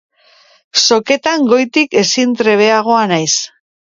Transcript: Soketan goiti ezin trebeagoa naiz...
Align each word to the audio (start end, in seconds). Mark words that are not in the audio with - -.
Soketan 0.83 1.43
goiti 1.51 1.83
ezin 2.01 2.33
trebeagoa 2.41 3.05
naiz... 3.15 3.31